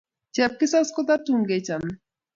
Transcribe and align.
Chepkisas 0.35 0.89
kototun 0.95 1.39
kechome. 1.49 1.91